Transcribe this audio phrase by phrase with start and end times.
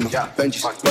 [0.00, 0.83] Benji, Radio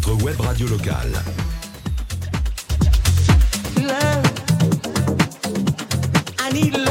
[0.00, 1.10] Votre web radio locale.
[6.38, 6.87] I need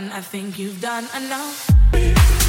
[0.00, 2.39] done, I think you've done enough.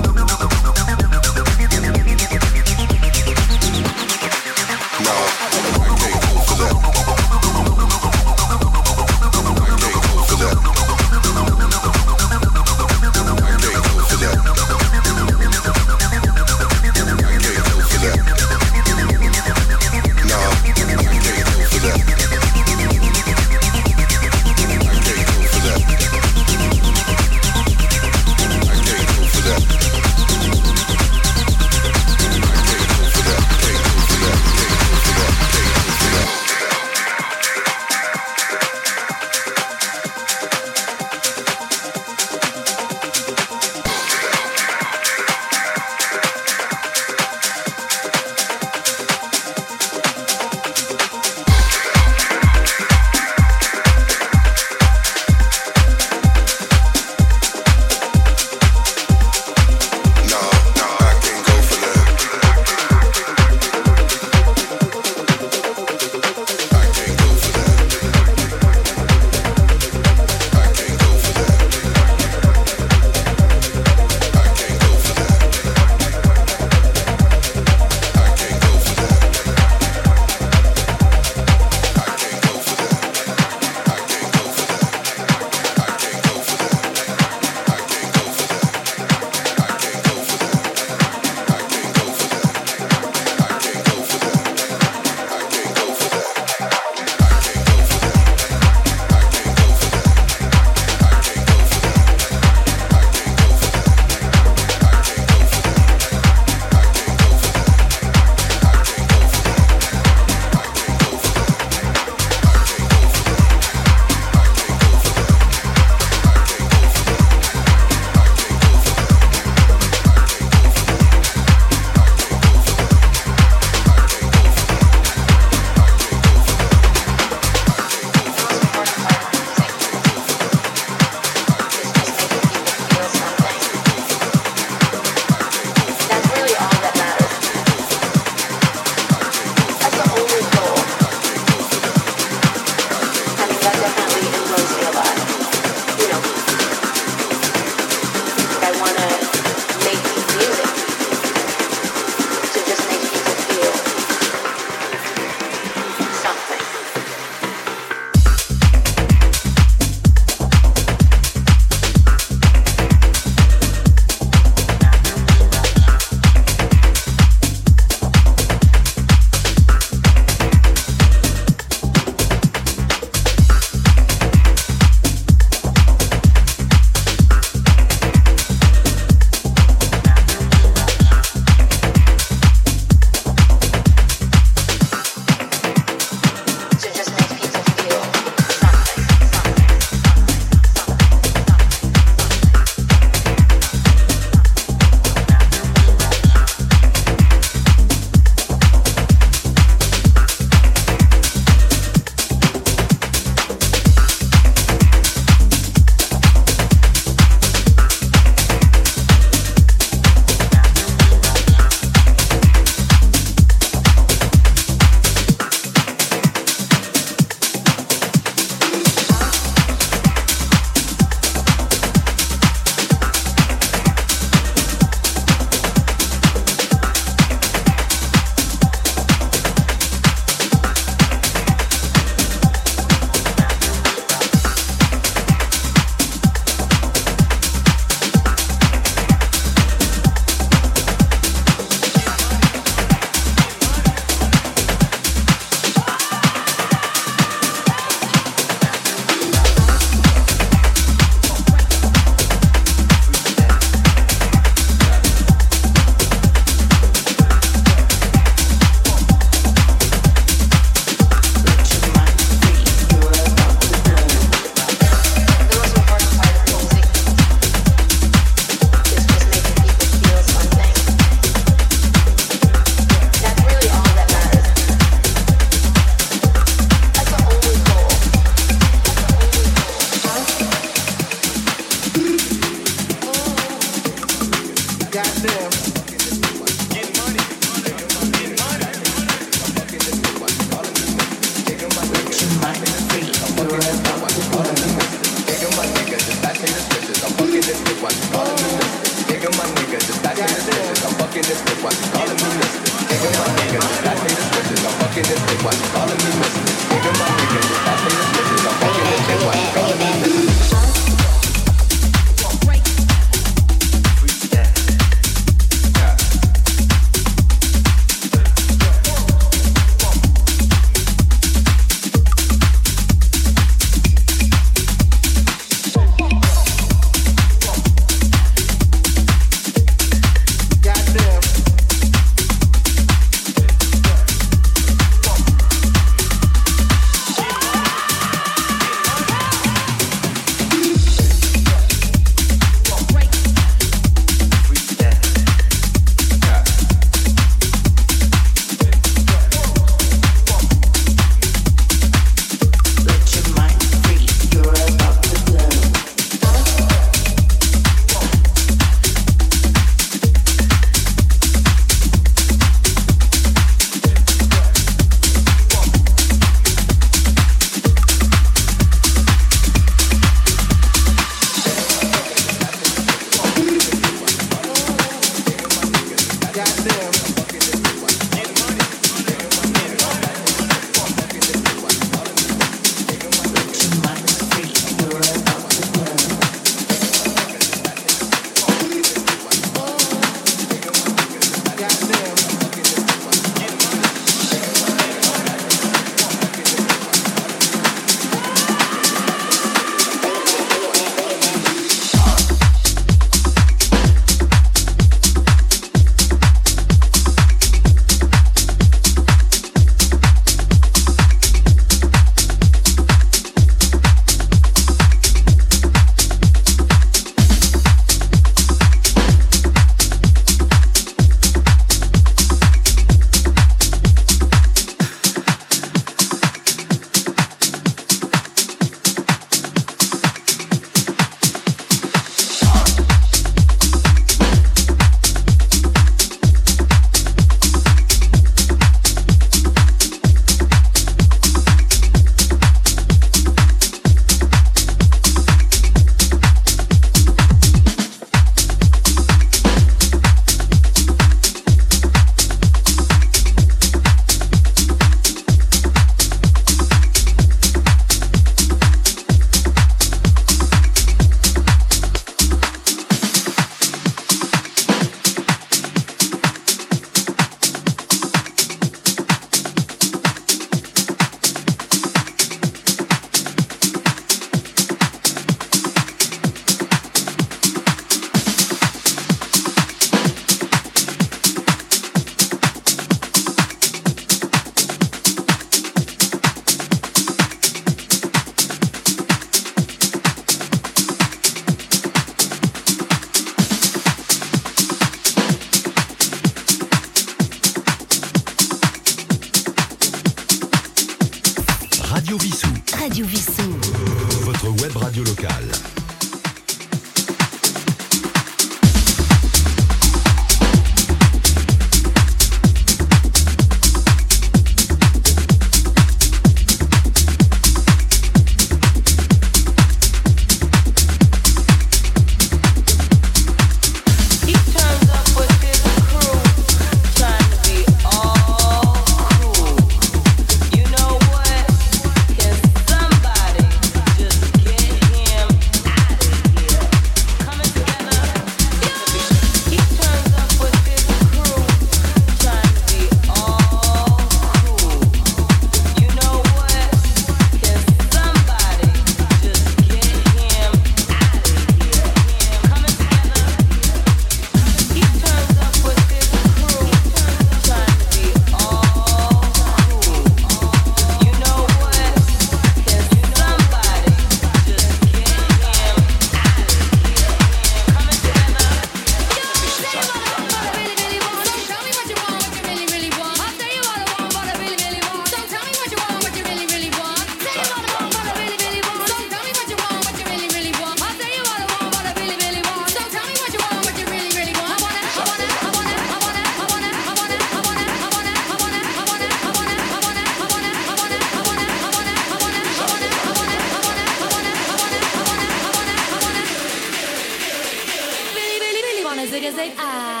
[599.21, 600.00] 'Cause as they are.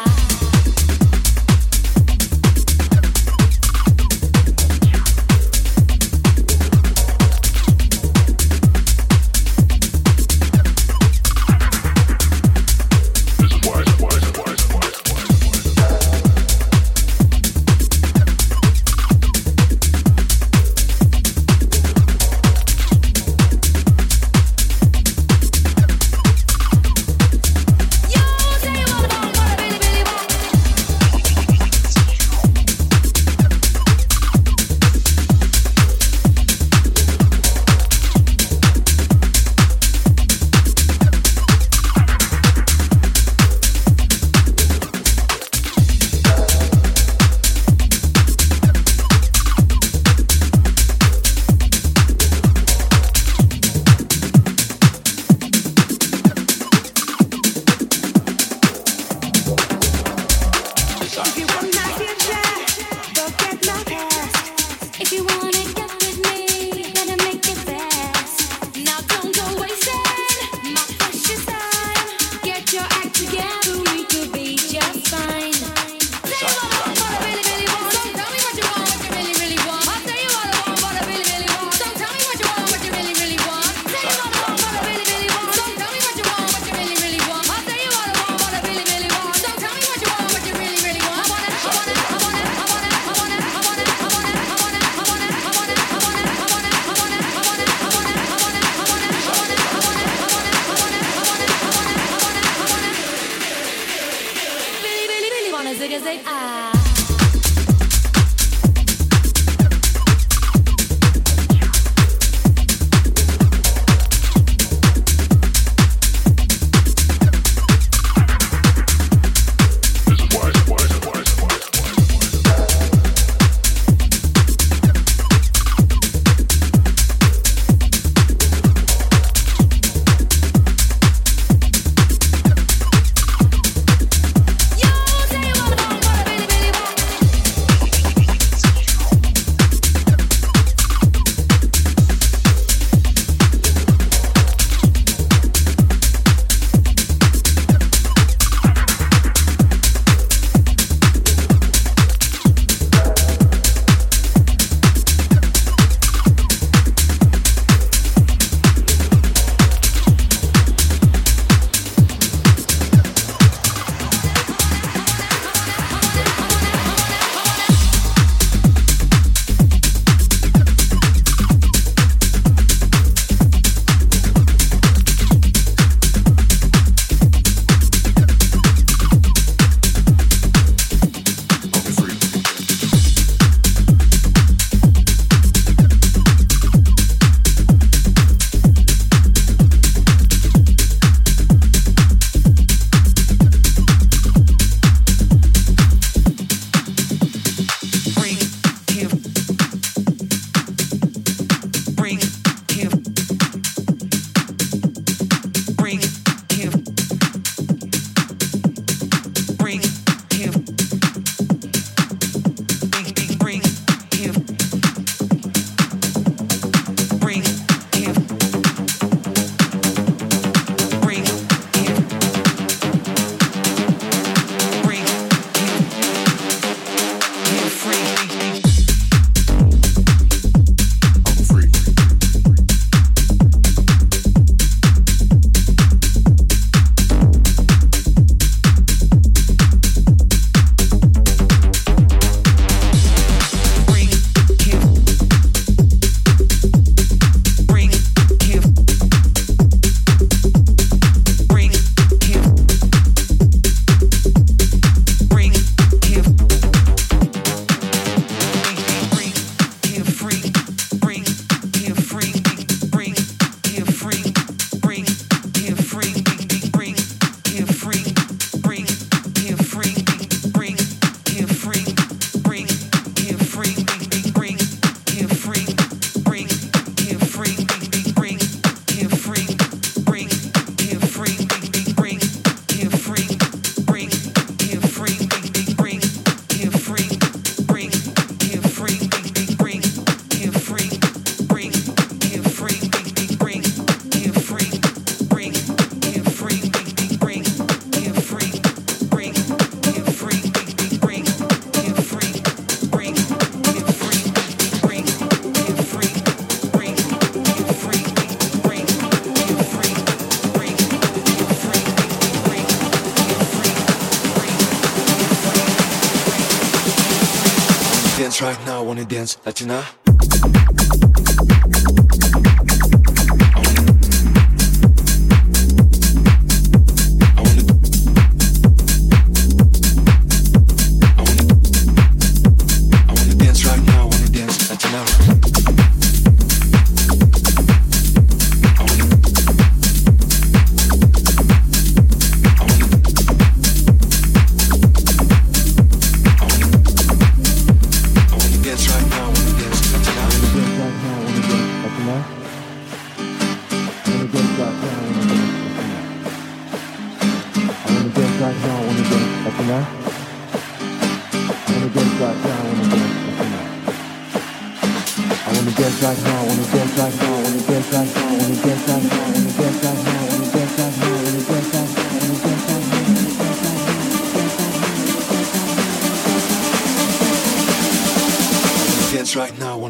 [319.51, 319.83] 아진아?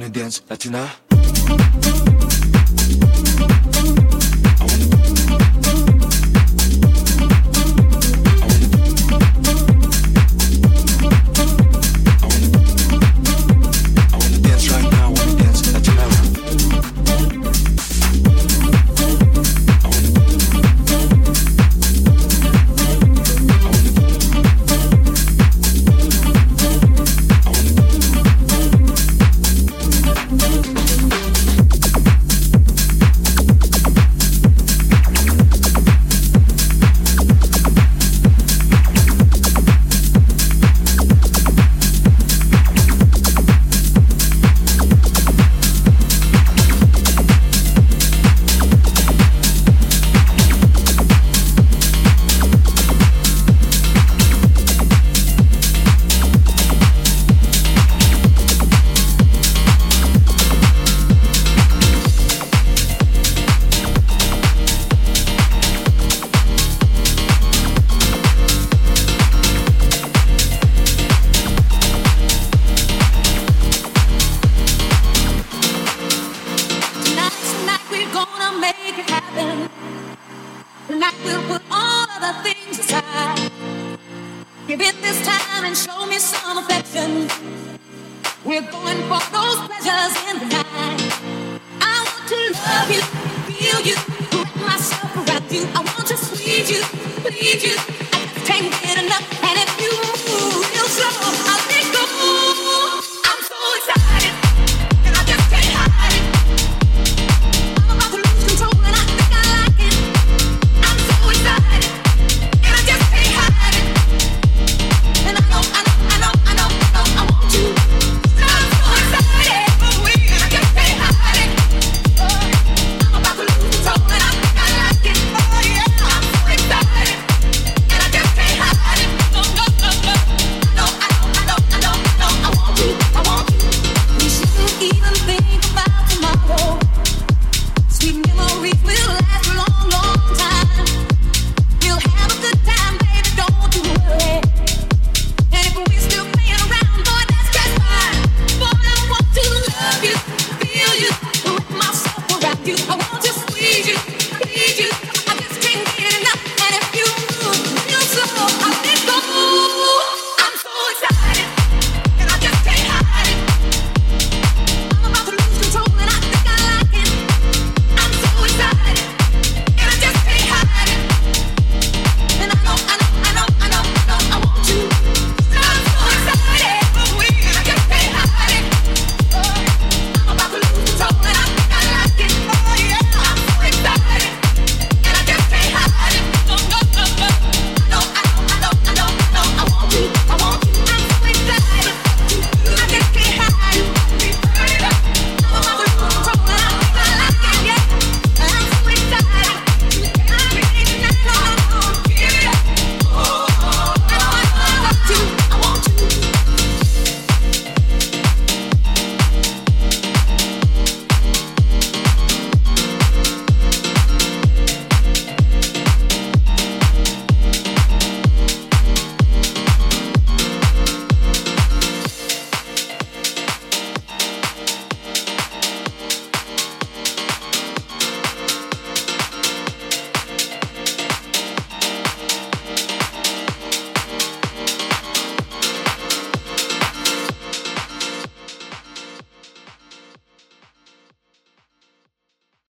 [0.01, 1.10] Wanna dance, Latina.